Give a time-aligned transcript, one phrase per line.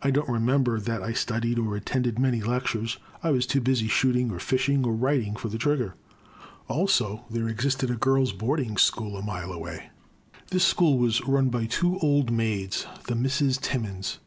[0.00, 2.98] I don't remember that I studied or at tended many lectures.
[3.20, 5.96] I was too busy, shooting or fishing, or writing for the Trigger.
[6.68, 9.90] Also there existed a girls* boarding school a mile away.
[10.50, 10.60] The Crime.
[10.60, 14.20] 269 This school was run by two old maids, the Misses Timmins.